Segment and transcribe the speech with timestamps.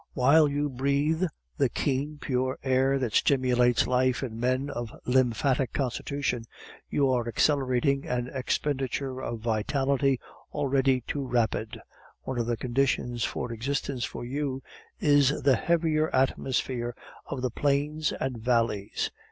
[0.13, 1.29] While you breath
[1.59, 6.45] the keen, pure air that stimulates life in men of lymphatic constitution,
[6.89, 10.19] you are accelerating an expenditure of vitality
[10.53, 11.79] already too rapid.
[12.23, 14.63] One of the conditions for existence for you
[14.99, 16.95] is the heavier atmosphere
[17.27, 19.11] of the plains and valleys.